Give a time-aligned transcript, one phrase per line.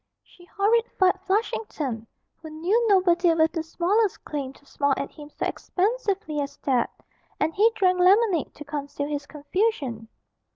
[0.23, 2.07] She horrified Flushington,
[2.41, 6.89] who knew nobody with the smallest claim to smile at him so expansively as that,
[7.39, 10.07] and he drank lemonade to conceal his confusion.